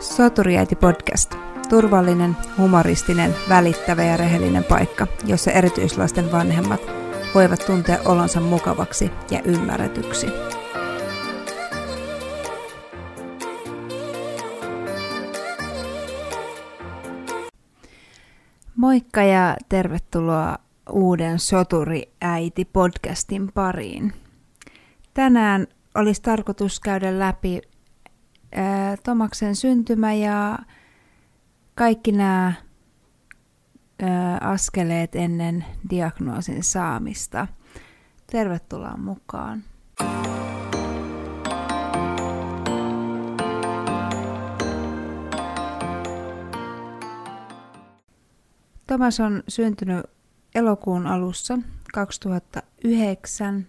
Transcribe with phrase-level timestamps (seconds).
[0.00, 1.34] Soturiäiti podcast.
[1.68, 6.80] Turvallinen, humoristinen, välittävä ja rehellinen paikka, jossa erityislasten vanhemmat
[7.34, 10.26] voivat tuntea olonsa mukavaksi ja ymmärretyksi.
[18.76, 20.58] Moikka ja tervetuloa
[20.90, 24.12] uuden Soturi-äiti podcastin pariin.
[25.14, 27.60] Tänään olisi tarkoitus käydä läpi
[28.96, 30.58] Tomaksen syntymä ja
[31.74, 32.52] kaikki nämä
[34.40, 37.46] askeleet ennen diagnoosin saamista.
[38.26, 39.62] Tervetuloa mukaan.
[48.86, 50.06] Tomas on syntynyt
[50.54, 51.58] elokuun alussa
[51.94, 53.66] 2009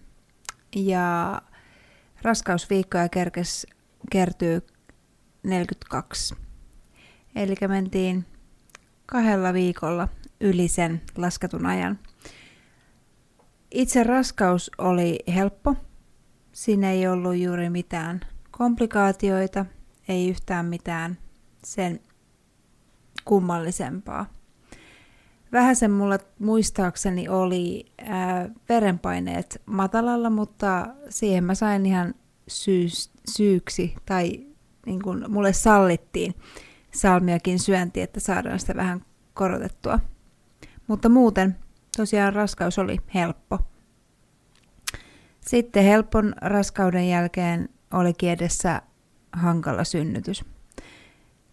[0.76, 1.42] ja
[2.22, 3.66] raskausviikkoja kerkes
[4.10, 4.62] kertyy
[5.42, 6.34] 42.
[7.34, 8.24] Eli mentiin
[9.06, 10.08] kahdella viikolla
[10.40, 11.98] yli sen lasketun ajan.
[13.70, 15.76] Itse raskaus oli helppo.
[16.52, 19.66] Siinä ei ollut juuri mitään komplikaatioita,
[20.08, 21.18] ei yhtään mitään
[21.64, 22.00] sen
[23.24, 24.26] kummallisempaa.
[25.52, 32.14] Vähän sen mulla muistaakseni oli ää, verenpaineet matalalla, mutta siihen mä sain ihan
[32.48, 34.51] syys, syyksi tai
[34.86, 36.34] niin kuin mulle sallittiin
[36.94, 39.98] salmiakin syönti, että saadaan sitä vähän korotettua.
[40.86, 41.56] Mutta muuten
[41.96, 43.58] tosiaan raskaus oli helppo.
[45.40, 48.82] Sitten helpon raskauden jälkeen olikin edessä
[49.32, 50.44] hankala synnytys.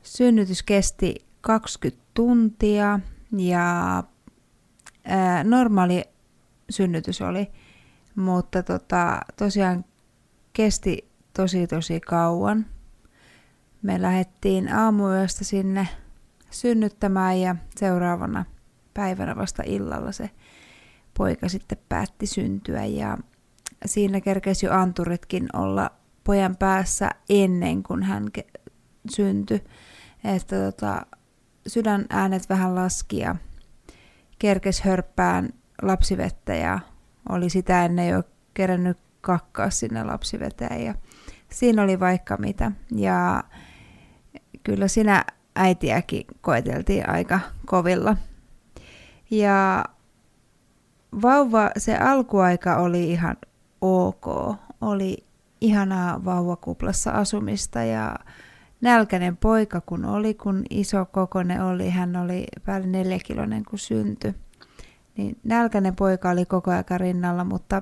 [0.03, 2.99] Synnytys kesti 20 tuntia
[3.37, 4.03] ja
[5.03, 6.03] ää, normaali
[6.69, 7.51] synnytys oli,
[8.15, 9.85] mutta tota, tosiaan
[10.53, 12.65] kesti tosi tosi kauan.
[13.81, 15.87] Me lähdettiin aamuyöstä sinne
[16.51, 18.45] synnyttämään ja seuraavana
[18.93, 20.29] päivänä vasta illalla se
[21.17, 23.17] poika sitten päätti syntyä ja
[23.85, 25.91] siinä kerkesi jo anturitkin olla
[26.23, 28.71] pojan päässä ennen kuin hän ke-
[29.09, 29.63] syntyi.
[30.23, 31.05] Että tota,
[31.67, 33.35] sydän äänet vähän laski ja
[34.39, 35.49] kerkes hörppään
[35.81, 36.79] lapsivettä ja
[37.29, 38.23] oli sitä ennen jo
[38.53, 40.95] kerännyt kakkaa sinne lapsiveteen ja
[41.49, 42.71] siinä oli vaikka mitä.
[42.95, 43.43] Ja
[44.63, 45.25] kyllä sinä
[45.55, 48.17] äitiäkin koeteltiin aika kovilla.
[49.31, 49.85] Ja
[51.21, 53.37] vauva, se alkuaika oli ihan
[53.81, 54.25] ok.
[54.81, 55.25] Oli
[55.61, 58.15] ihanaa vauvakuplassa asumista ja
[58.81, 64.33] nälkäinen poika kun oli, kun iso kokone oli, hän oli päälle neljäkiloinen kun syntyi.
[65.17, 67.81] Niin nälkäinen poika oli koko aika rinnalla, mutta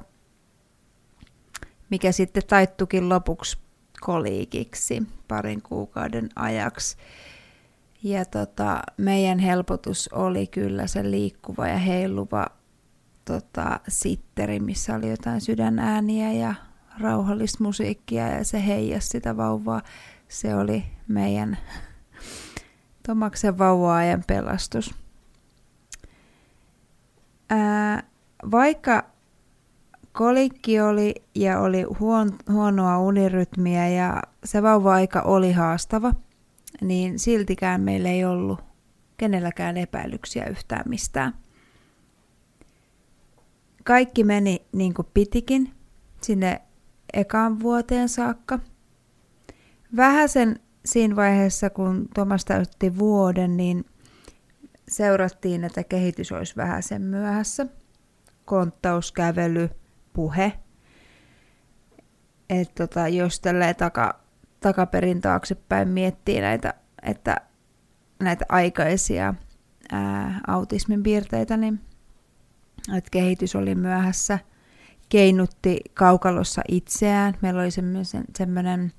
[1.90, 3.58] mikä sitten taittukin lopuksi
[4.02, 6.98] koliikiksi parin kuukauden ajaksi.
[8.04, 12.46] Ja tota, meidän helpotus oli kyllä se liikkuva ja heiluva
[13.26, 16.54] tota, sitteri, missä oli jotain sydänääniä ja
[17.00, 19.82] rauhallista musiikkia ja se heijasi sitä vauvaa.
[20.28, 21.58] Se oli meidän
[23.08, 24.96] Tomaksen vauva-ajan pelastus.
[27.50, 28.04] Ää,
[28.52, 29.04] vaikka
[30.18, 36.14] kolikki oli ja oli huon, huonoa unirytmiä ja se vauva-aika oli haastava,
[36.82, 38.60] niin siltikään meillä ei ollut
[39.18, 41.34] kenelläkään epäilyksiä yhtään mistään.
[43.84, 45.74] Kaikki meni niin kuin pitikin
[46.22, 46.62] sinne
[47.14, 48.60] ekaan vuoteen saakka.
[49.96, 53.86] Vähäsen siinä vaiheessa, kun Tomas täytti vuoden, niin
[54.88, 57.66] seurattiin, että kehitys olisi vähäsen myöhässä.
[58.46, 59.70] Konttauskävely,
[60.18, 60.54] puhe.
[62.50, 64.20] Että tota, jos tälleen taka,
[64.60, 66.74] takaperin taaksepäin miettii näitä,
[67.04, 67.36] että
[68.20, 69.34] näitä aikaisia
[69.92, 71.80] ää, autismin piirteitä, niin
[72.98, 74.40] että kehitys oli myöhässä.
[75.10, 77.34] Keinutti kaukalossa itseään.
[77.42, 77.72] Meillä oli
[78.38, 78.94] semmoinen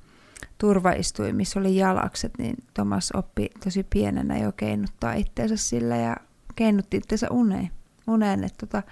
[0.59, 6.17] turvaistuin, missä oli jalakset, niin Thomas oppi tosi pienenä jo keinuttaa itseensä sillä ja
[6.57, 7.71] keinutti itseensä uneen.
[8.09, 8.83] uneen että tota,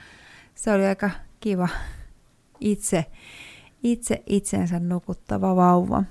[0.55, 1.69] se oli aika kiva
[2.61, 3.05] itse,
[3.83, 6.05] itse itsensä nukuttava vauva.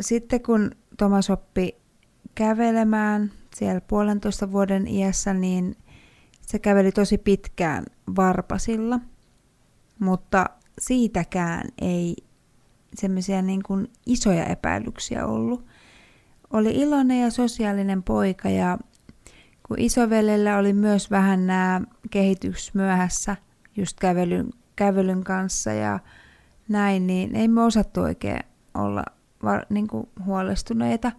[0.00, 1.76] Sitten kun Thomas oppi
[2.34, 5.76] kävelemään siellä puolentoista vuoden iässä, niin
[6.40, 7.84] se käveli tosi pitkään
[8.16, 9.00] varpasilla,
[9.98, 10.46] mutta
[10.78, 12.16] siitäkään ei
[12.94, 15.66] semmoisia niin kuin isoja epäilyksiä ollut
[16.52, 18.78] oli iloinen ja sosiaalinen poika ja
[19.68, 21.80] kun isovelellä oli myös vähän nämä
[22.10, 23.36] kehitys myöhässä
[23.76, 25.98] just kävelyn, kävelyn kanssa ja
[26.68, 28.40] näin, niin ei me osattu oikein
[28.74, 29.04] olla
[29.42, 31.12] var, niin kuin huolestuneita.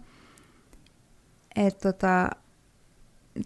[1.56, 2.30] Et tota,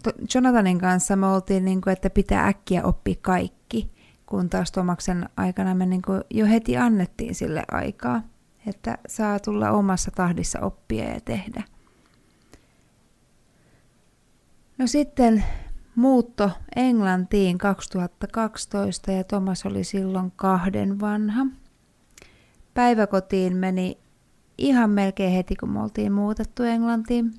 [0.03, 3.91] to, Jonathanin kanssa me oltiin, niin kuin, että pitää äkkiä oppia kaikki,
[4.25, 8.21] kun taas Tomaksen aikana me niin kuin jo heti annettiin sille aikaa,
[8.67, 11.63] että saa tulla omassa tahdissa oppia ja tehdä.
[14.77, 15.43] No sitten
[15.95, 21.45] muutto Englantiin 2012 ja Thomas oli silloin kahden vanha.
[22.73, 23.97] Päiväkotiin meni
[24.57, 27.33] ihan melkein heti, kun me oltiin muutettu Englantiin.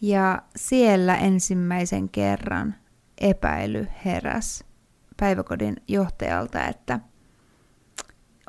[0.00, 2.74] Ja siellä ensimmäisen kerran
[3.20, 4.64] epäily heräs
[5.16, 7.00] päiväkodin johtajalta, että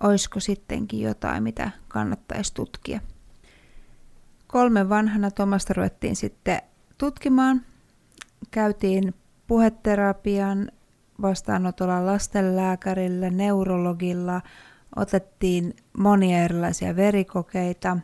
[0.02, 3.00] olisiko sittenkin jotain, mitä kannattaisi tutkia.
[4.48, 6.62] Kolmen vanhana Tomasta ruvettiin sitten
[6.98, 7.69] tutkimaan.
[8.51, 9.13] Käytiin
[9.47, 10.71] puheterapian
[11.21, 14.41] vastaanotolla lastenlääkärillä, neurologilla,
[14.95, 17.97] otettiin monia erilaisia verikokeita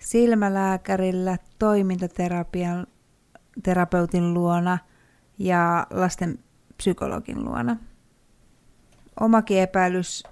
[0.00, 2.86] silmälääkärillä, toimintaterapian
[3.62, 4.78] terapeutin luona
[5.38, 6.38] ja lasten
[6.76, 7.76] psykologin luona.
[9.20, 10.24] Omakin epäilys,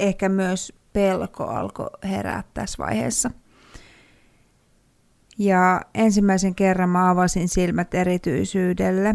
[0.00, 3.30] ehkä myös pelko alkoi herää tässä vaiheessa.
[5.42, 9.14] Ja ensimmäisen kerran mä avasin silmät erityisyydelle,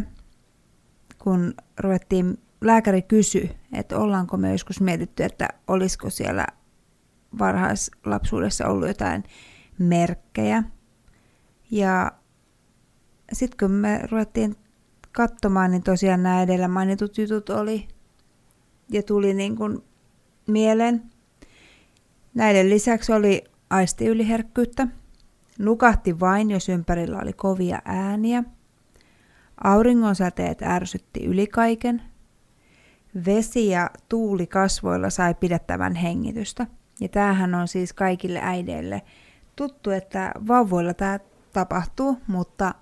[1.17, 6.47] kun ruvettiin lääkäri kysy, että ollaanko me joskus mietitty, että olisiko siellä
[7.39, 9.23] varhaislapsuudessa ollut jotain
[9.79, 10.63] merkkejä.
[11.71, 12.11] Ja
[13.33, 14.55] sitten kun me ruvettiin
[15.11, 17.87] katsomaan, niin tosiaan nämä edellä mainitut jutut oli
[18.89, 19.83] ja tuli niin kuin
[20.47, 21.03] mieleen.
[22.33, 24.87] Näiden lisäksi oli aistiyliherkkyyttä.
[25.57, 28.43] Nukahti vain, jos ympärillä oli kovia ääniä.
[29.63, 32.01] Auringonsäteet ärsytti yli kaiken–
[33.25, 36.67] Vesi ja tuuli kasvoilla sai pidettävän hengitystä.
[36.99, 39.01] Ja tämähän on siis kaikille äideille
[39.55, 41.19] tuttu, että vauvoilla tämä
[41.53, 42.73] tapahtuu, mutta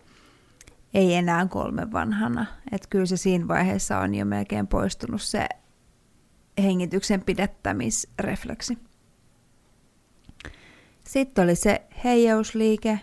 [0.94, 2.46] ei enää kolme vanhana.
[2.72, 5.48] Että kyllä se siinä vaiheessa on jo melkein poistunut se
[6.64, 8.78] hengityksen pidättämisrefleksi.
[11.08, 13.00] Sitten oli se heijausliike,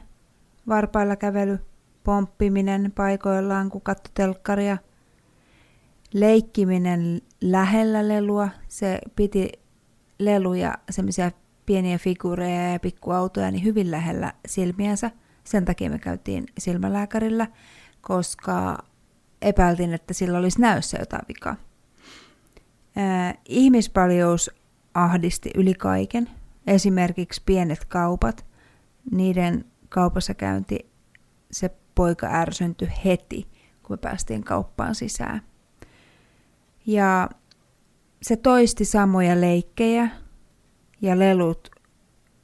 [0.68, 1.58] varpailla kävely,
[2.04, 4.78] pomppiminen paikoillaan, kun katto telkkaria–
[6.14, 8.48] leikkiminen lähellä lelua.
[8.68, 9.52] Se piti
[10.18, 11.30] leluja, semmoisia
[11.66, 15.10] pieniä figureja ja pikkuautoja, niin hyvin lähellä silmiänsä.
[15.44, 17.46] Sen takia me käytiin silmälääkärillä,
[18.00, 18.78] koska
[19.42, 21.56] epäiltiin, että sillä olisi näössä jotain vikaa.
[23.48, 24.50] Ihmispaljous
[24.94, 26.30] ahdisti yli kaiken.
[26.66, 28.46] Esimerkiksi pienet kaupat,
[29.10, 30.78] niiden kaupassa käynti,
[31.50, 33.48] se poika ärsyntyi heti,
[33.82, 35.42] kun me päästiin kauppaan sisään.
[36.86, 37.28] Ja
[38.22, 40.08] se toisti samoja leikkejä
[41.00, 41.70] ja lelut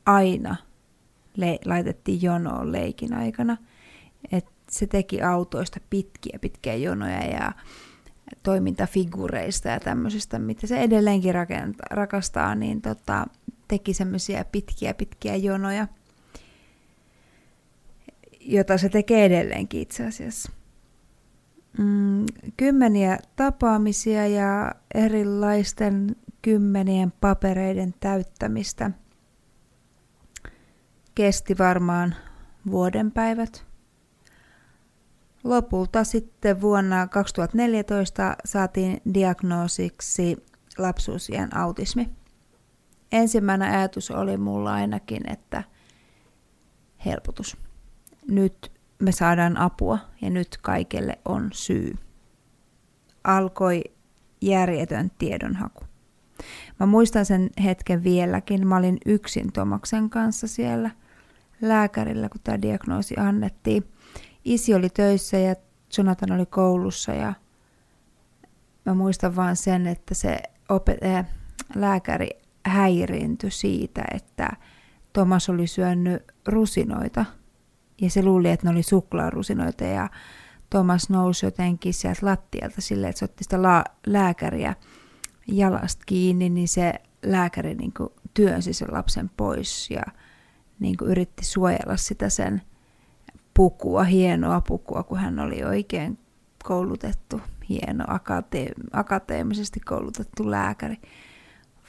[0.06, 0.56] aina
[1.36, 3.56] le- laitettiin jonoon leikin aikana.
[4.32, 7.52] Et se teki autoista pitkiä pitkiä jonoja ja
[8.42, 13.26] toimintafigureista ja tämmöisistä, mitä se edelleenkin rakenta- rakastaa, niin tota,
[13.68, 15.86] teki semmoisia pitkiä pitkiä jonoja,
[18.40, 20.52] jota se tekee edelleenkin itse asiassa
[21.78, 28.90] mm, kymmeniä tapaamisia ja erilaisten kymmenien papereiden täyttämistä.
[31.14, 32.14] Kesti varmaan
[32.70, 33.64] vuoden päivät.
[35.44, 40.36] Lopulta sitten vuonna 2014 saatiin diagnoosiksi
[40.78, 42.17] lapsuusien autismi.
[43.12, 45.64] Ensimmäinen ajatus oli mulla ainakin, että
[47.04, 47.56] helpotus.
[48.28, 51.94] Nyt me saadaan apua ja nyt kaikelle on syy.
[53.24, 53.84] Alkoi
[54.40, 55.84] järjetön tiedonhaku.
[56.80, 58.66] Mä muistan sen hetken vieläkin.
[58.66, 60.90] Mä olin yksin Tomaksen kanssa siellä
[61.60, 63.84] lääkärillä, kun tämä diagnoosi annettiin.
[64.44, 65.54] Isi oli töissä ja
[65.98, 67.34] Jonathan oli koulussa ja
[68.84, 71.26] mä muistan vaan sen, että se opet- äh,
[71.74, 72.28] lääkäri
[72.66, 74.50] häiriintyi siitä, että
[75.12, 77.24] Tomas oli syönyt rusinoita–
[78.00, 79.84] ja se luuli, että ne oli suklaarusinoita.
[79.84, 80.10] Ja
[80.70, 84.74] Thomas nousi jotenkin sieltä lattialta silleen, että se otti sitä la- lääkäriä
[85.46, 90.02] jalasta kiinni, niin se lääkäri niin kuin työnsi sen lapsen pois ja
[90.80, 92.62] niin kuin yritti suojella sitä sen
[93.54, 96.18] pukua, hienoa pukua, kun hän oli oikein
[96.64, 100.96] koulutettu, hieno akate- akateemisesti koulutettu lääkäri,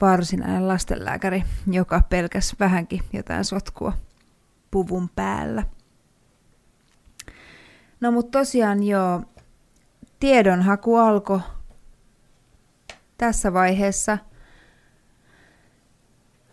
[0.00, 3.92] varsinainen lastenlääkäri, joka pelkäs vähänkin jotain sotkua
[4.70, 5.62] puvun päällä.
[8.00, 9.22] No mutta tosiaan joo,
[10.20, 11.40] tiedonhaku alkoi
[13.18, 14.18] tässä vaiheessa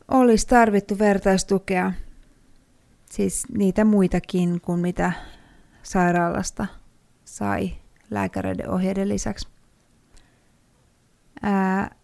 [0.08, 1.92] olisi tarvittu vertaistukea,
[3.10, 5.12] siis niitä muitakin kuin mitä
[5.84, 6.68] sairaalasta
[7.26, 7.74] sai
[8.10, 9.48] lääkäreiden ohjeiden lisäksi.
[11.42, 11.96] Ää,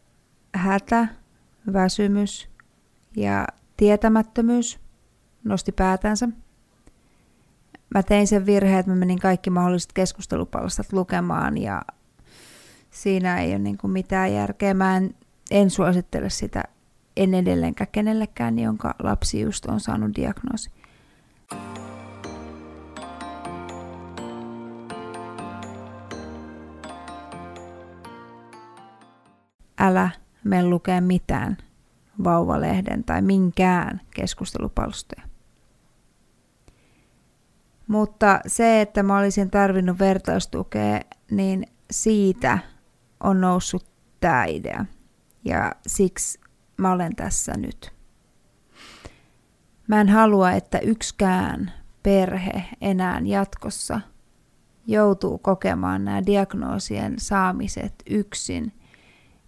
[0.56, 1.08] hätä,
[1.74, 2.50] väsymys
[3.16, 4.80] ja tietämättömyys
[5.44, 6.30] nosti päätänsä.
[7.96, 11.82] Mä tein sen virheen, että mä menin kaikki mahdolliset keskustelupalstat lukemaan ja
[12.92, 14.74] siinä ei ole niin kuin mitään järkeä.
[14.74, 15.16] Mä en,
[15.52, 16.64] en suosittele sitä
[17.18, 20.70] en edelleenkään kenellekään, jonka lapsi just on saanut diagnoosi.
[29.80, 30.10] Älä
[30.44, 31.58] mene lukea mitään
[32.24, 35.28] vauvalehden tai minkään keskustelupalstoja.
[37.88, 41.00] Mutta se, että mä olisin tarvinnut vertaistukea,
[41.32, 42.60] niin siitä
[43.20, 43.86] on noussut
[44.20, 44.86] tämä idea.
[45.46, 46.40] Ja siksi
[46.78, 47.94] mä olen tässä nyt.
[49.88, 51.72] Mä en halua, että yksikään
[52.04, 54.02] perhe enää jatkossa
[54.88, 58.74] joutuu kokemaan nämä diagnoosien saamiset yksin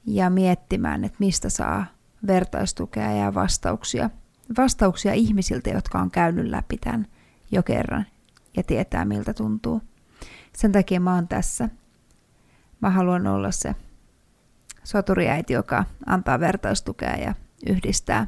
[0.05, 1.85] ja miettimään, että mistä saa
[2.27, 4.09] vertaistukea ja vastauksia.
[4.57, 7.07] Vastauksia ihmisiltä, jotka on käynyt läpi tämän
[7.51, 8.05] jo kerran
[8.57, 9.81] ja tietää miltä tuntuu.
[10.53, 11.69] Sen takia mä oon tässä.
[12.81, 13.75] Mä haluan olla se
[14.83, 17.33] soturiäiti, joka antaa vertaistukea ja
[17.69, 18.27] yhdistää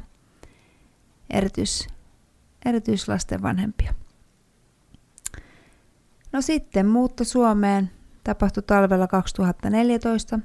[1.30, 1.88] erityis,
[2.64, 3.94] erityislasten vanhempia.
[6.32, 7.90] No sitten muutto Suomeen
[8.24, 10.38] tapahtui talvella 2014.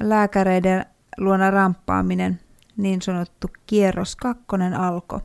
[0.00, 0.86] Lääkäreiden
[1.16, 2.40] luona ramppaaminen,
[2.76, 5.20] niin sanottu kierros kakkonen alkoi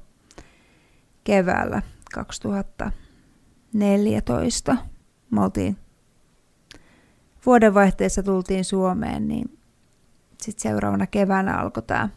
[1.23, 1.81] keväällä
[2.13, 4.77] 2014.
[5.31, 5.77] Me oltiin
[7.45, 9.59] vuodenvaihteessa tultiin Suomeen, niin
[10.41, 12.09] sitten seuraavana keväänä alkoi tämä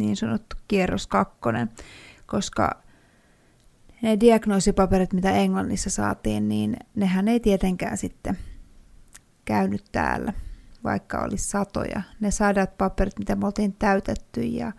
[0.00, 1.70] niin sanottu kierros kakkonen,
[2.26, 2.82] koska
[4.02, 8.38] ne diagnoosipaperit, mitä Englannissa saatiin, niin nehän ei tietenkään sitten
[9.44, 10.32] käynyt täällä,
[10.84, 12.02] vaikka olisi satoja.
[12.20, 14.72] Ne sadat paperit, mitä me oltiin täytetty ja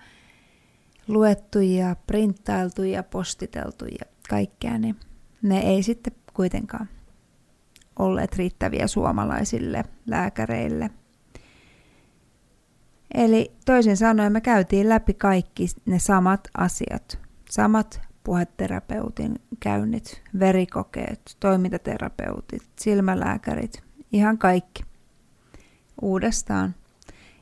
[1.08, 4.96] luettu ja printtailtu ja postiteltu ja kaikkea, niin
[5.42, 6.90] ne ei sitten kuitenkaan
[8.00, 10.90] olleet riittäviä suomalaisille lääkäreille–
[13.14, 22.64] Eli toisin sanoen me käytiin läpi kaikki ne samat asiat, samat puheterapeutin käynnit, verikokeet, toimintaterapeutit,
[22.80, 24.84] silmälääkärit, ihan kaikki.
[26.02, 26.76] Uudestaan.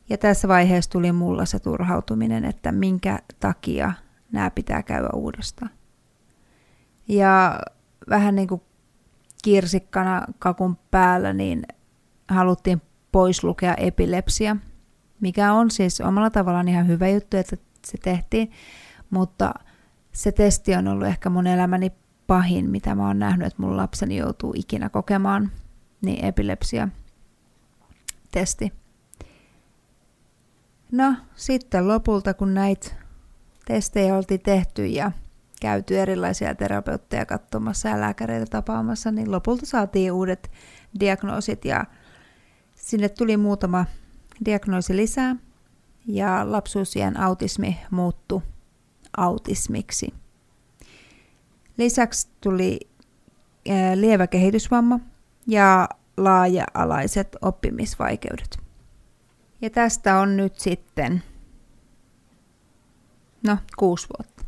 [0.09, 3.93] Ja tässä vaiheessa tuli mulla se turhautuminen, että minkä takia
[4.31, 5.71] nämä pitää käydä uudestaan.
[7.07, 7.59] Ja
[8.09, 8.61] vähän niin kuin
[9.43, 11.63] kirsikkana kakun päällä, niin
[12.27, 14.55] haluttiin pois lukea epilepsia–
[15.19, 18.51] mikä on siis omalla tavallaan ihan hyvä juttu, että se tehtiin,
[19.09, 19.53] mutta
[20.11, 21.91] se testi on ollut ehkä mun elämäni
[22.27, 25.51] pahin, mitä mä oon nähnyt, että mun lapseni joutuu ikinä kokemaan,
[26.01, 26.87] niin epilepsia
[28.31, 28.73] testi.
[30.91, 32.91] No, sitten lopulta, kun näitä
[33.65, 35.11] testejä oltiin tehty ja
[35.61, 40.51] käyty erilaisia terapeutteja katsomassa ja lääkäreitä tapaamassa, niin lopulta saatiin uudet
[40.99, 41.85] diagnoosit ja
[42.75, 43.85] sinne tuli muutama
[44.45, 45.35] diagnoosi lisää
[46.07, 48.41] ja lapsuusien autismi muuttui
[49.17, 50.13] autismiksi.
[51.77, 52.79] Lisäksi tuli
[53.95, 54.99] lievä kehitysvamma
[55.47, 55.89] ja
[56.23, 58.57] laaja-alaiset oppimisvaikeudet.
[59.61, 61.23] Ja tästä on nyt sitten,
[63.47, 64.43] no, kuusi vuotta.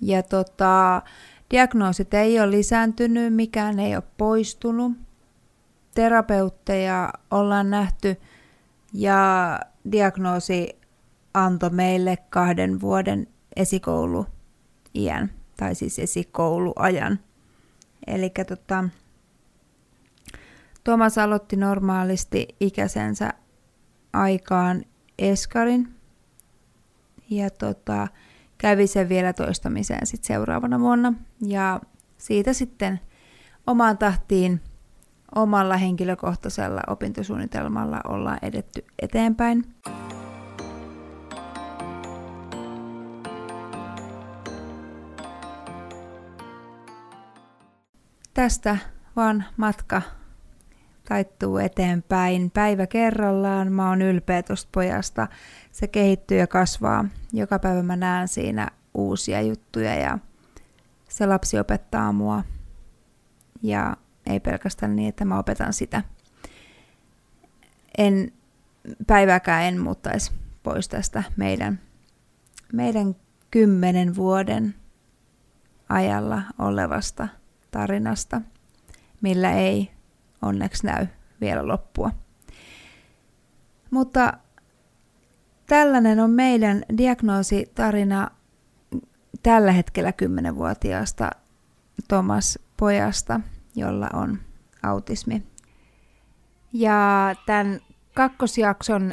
[0.00, 1.02] Ja tota,
[1.50, 4.92] diagnoosit ei ole lisääntynyt, mikään ei ole poistunut.
[5.94, 8.16] Terapeutteja ollaan nähty
[8.92, 9.60] ja
[9.92, 10.78] diagnoosi
[11.34, 13.26] antoi meille kahden vuoden
[13.56, 17.18] esikouluiän, tai siis esikouluajan.
[18.06, 18.84] Eli tota,
[20.86, 23.32] Thomas aloitti normaalisti ikäisensä
[24.12, 24.84] aikaan
[25.18, 25.94] eskarin,
[27.30, 28.08] ja tota,
[28.58, 31.12] kävi sen vielä toistamiseen sit seuraavana vuonna,
[31.46, 31.80] ja
[32.18, 33.00] siitä sitten
[33.66, 34.60] omaan tahtiin
[35.34, 39.74] omalla henkilökohtaisella opintosuunnitelmalla ollaan edetty eteenpäin.
[48.34, 48.76] Tästä
[49.16, 50.02] vaan matka
[51.08, 53.72] taittuu eteenpäin päivä kerrallaan.
[53.72, 55.28] Mä oon ylpeä tosta pojasta.
[55.72, 57.04] Se kehittyy ja kasvaa.
[57.32, 60.18] Joka päivä mä näen siinä uusia juttuja ja
[61.08, 62.42] se lapsi opettaa mua.
[63.62, 63.96] Ja
[64.26, 66.02] ei pelkästään niin, että mä opetan sitä.
[67.98, 68.32] En
[69.06, 70.32] päiväkään en muuttaisi
[70.62, 71.80] pois tästä meidän,
[72.72, 73.16] meidän
[73.50, 74.74] kymmenen vuoden
[75.88, 77.28] ajalla olevasta
[77.70, 78.40] tarinasta,
[79.20, 79.95] millä ei
[80.42, 81.06] onneksi näy
[81.40, 82.10] vielä loppua.
[83.90, 84.32] Mutta
[85.66, 88.30] tällainen on meidän diagnoositarina
[89.42, 91.30] tällä hetkellä 10-vuotiaasta
[92.08, 93.40] Thomas pojasta,
[93.74, 94.38] jolla on
[94.82, 95.42] autismi.
[96.72, 97.80] Ja tämän
[98.14, 99.12] kakkosjakson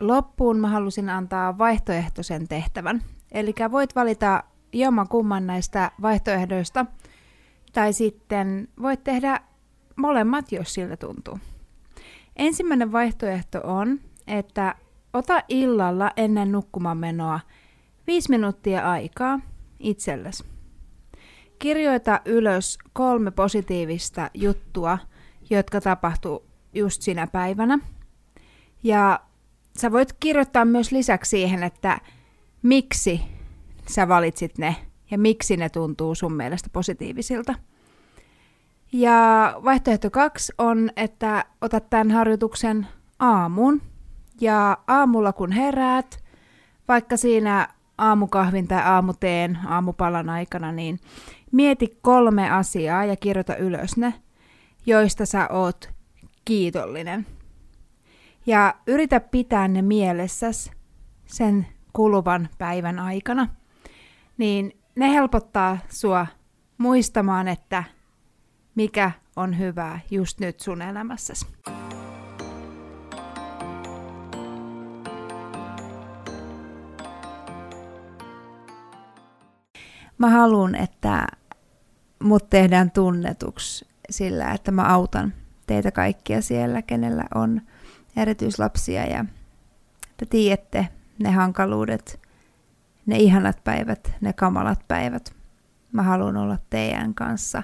[0.00, 3.02] loppuun mä halusin antaa vaihtoehtoisen tehtävän.
[3.32, 6.86] Eli voit valita jomman kumman näistä vaihtoehdoista,
[7.72, 9.40] tai sitten voit tehdä
[9.96, 11.38] molemmat, jos siltä tuntuu.
[12.36, 14.74] Ensimmäinen vaihtoehto on, että
[15.12, 17.40] ota illalla ennen nukkumaan menoa
[18.28, 19.40] minuuttia aikaa
[19.80, 20.44] itsellesi.
[21.58, 24.98] Kirjoita ylös kolme positiivista juttua,
[25.50, 27.78] jotka tapahtuu just sinä päivänä.
[28.82, 29.20] Ja
[29.78, 32.00] sä voit kirjoittaa myös lisäksi siihen, että
[32.62, 33.20] miksi
[33.88, 34.76] sä valitsit ne
[35.10, 37.54] ja miksi ne tuntuu sun mielestä positiivisilta.
[38.92, 42.86] Ja vaihtoehto kaksi on, että otat tämän harjoituksen
[43.18, 43.82] aamuun.
[44.40, 46.24] Ja aamulla kun heräät,
[46.88, 47.68] vaikka siinä
[47.98, 50.98] aamukahvin tai aamuteen aamupalan aikana, niin
[51.52, 54.14] mieti kolme asiaa ja kirjoita ylös ne,
[54.86, 55.90] joista sä oot
[56.44, 57.26] kiitollinen.
[58.46, 60.70] Ja yritä pitää ne mielessäsi
[61.26, 63.48] sen kuluvan päivän aikana.
[64.38, 66.26] Niin ne helpottaa sua
[66.78, 67.84] muistamaan, että
[68.74, 71.46] mikä on hyvää just nyt sun elämässäsi.
[80.18, 81.26] Mä haluan, että
[82.22, 85.32] mut tehdään tunnetuksi sillä, että mä autan
[85.66, 87.60] teitä kaikkia siellä, kenellä on
[88.16, 89.24] erityislapsia ja
[90.16, 92.20] te tiedätte ne hankaluudet,
[93.06, 95.34] ne ihanat päivät, ne kamalat päivät.
[95.92, 97.62] Mä haluan olla teidän kanssa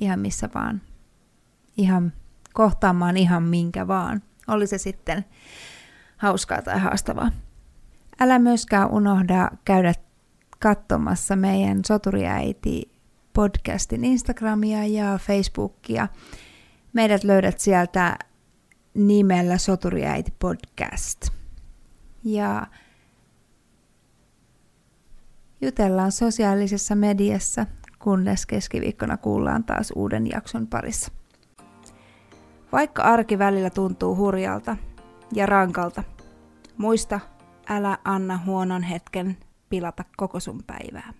[0.00, 0.82] ihan missä vaan,
[1.76, 2.12] ihan
[2.52, 4.22] kohtaamaan ihan minkä vaan.
[4.48, 5.24] Oli se sitten
[6.16, 7.30] hauskaa tai haastavaa.
[8.20, 9.94] Älä myöskään unohda käydä
[10.58, 12.94] katsomassa meidän Soturiäiti
[13.32, 16.08] podcastin Instagramia ja Facebookia.
[16.92, 18.18] Meidät löydät sieltä
[18.94, 21.28] nimellä Soturiäiti podcast.
[22.24, 22.66] Ja
[25.60, 27.66] jutellaan sosiaalisessa mediassa,
[28.04, 31.12] kunnes keskiviikkona kuullaan taas uuden jakson parissa.
[32.72, 34.76] Vaikka arki välillä tuntuu hurjalta
[35.32, 36.04] ja rankalta,
[36.78, 37.20] muista,
[37.68, 39.36] älä anna huonon hetken
[39.68, 41.12] pilata koko sun päivää.